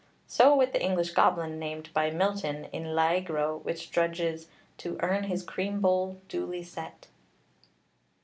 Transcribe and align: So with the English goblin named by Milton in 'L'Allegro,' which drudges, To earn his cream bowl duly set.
So 0.25 0.55
with 0.55 0.73
the 0.73 0.81
English 0.83 1.11
goblin 1.11 1.59
named 1.59 1.91
by 1.93 2.09
Milton 2.09 2.65
in 2.73 2.85
'L'Allegro,' 2.87 3.59
which 3.61 3.91
drudges, 3.91 4.47
To 4.79 4.97
earn 5.01 5.25
his 5.25 5.43
cream 5.43 5.79
bowl 5.79 6.19
duly 6.27 6.63
set. 6.63 7.09